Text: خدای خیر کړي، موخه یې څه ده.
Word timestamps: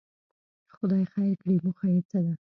خدای 0.75 1.03
خیر 1.13 1.33
کړي، 1.41 1.55
موخه 1.65 1.87
یې 1.93 2.01
څه 2.09 2.19
ده. 2.25 2.33